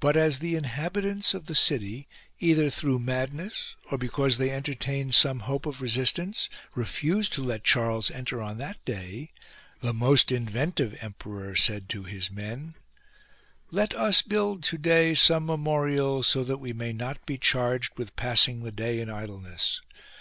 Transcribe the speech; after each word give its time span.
But 0.00 0.16
as 0.16 0.40
the 0.40 0.56
inhabitants 0.56 1.34
of 1.34 1.46
the 1.46 1.54
city, 1.54 2.08
either 2.40 2.68
through 2.68 2.98
madness 2.98 3.76
or 3.88 3.96
because 3.96 4.38
they 4.38 4.50
entertained 4.50 5.14
some 5.14 5.38
hope 5.46 5.66
of 5.66 5.80
resistance, 5.80 6.48
refused 6.74 7.32
to 7.34 7.44
let 7.44 7.62
Charles 7.62 8.10
enter 8.10 8.42
on 8.42 8.56
that 8.56 8.84
day, 8.84 9.30
the 9.82 9.94
most 9.94 10.32
inventive 10.32 10.98
emperor 11.00 11.54
said 11.54 11.88
to 11.90 12.02
his 12.02 12.28
men: 12.28 12.74
"Let 13.70 13.94
us 13.94 14.20
build 14.20 14.64
to 14.64 14.76
day 14.78 15.14
some 15.14 15.46
memorial, 15.46 16.24
so 16.24 16.42
that 16.42 16.58
we 16.58 16.72
may 16.72 16.92
not 16.92 17.24
be 17.24 17.38
charged 17.38 17.92
with 17.96 18.16
passing 18.16 18.64
the 18.64 18.72
day 18.72 18.98
in 18.98 19.08
idleness. 19.08 19.80